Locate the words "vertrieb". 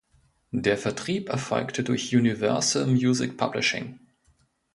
0.79-1.29